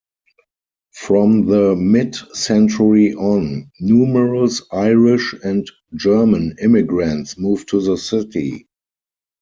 [0.93, 8.67] From the mid-century on, numerous Irish and German immigrants moved to the city.